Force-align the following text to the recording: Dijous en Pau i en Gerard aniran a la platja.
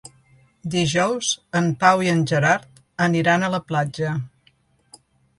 Dijous 0.75 1.27
en 1.59 1.67
Pau 1.83 2.01
i 2.05 2.09
en 2.13 2.23
Gerard 2.31 2.81
aniran 3.07 3.45
a 3.45 3.51
la 3.57 3.61
platja. 3.67 4.15